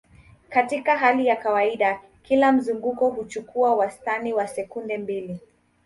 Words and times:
Katika 0.49 0.97
hali 0.97 1.27
ya 1.27 1.35
kawaida, 1.35 2.01
kila 2.23 2.51
mzunguko 2.51 3.09
huchukua 3.09 3.75
wastani 3.75 4.33
wa 4.33 4.47
sekunde 4.47 4.97
mbili. 4.97 5.39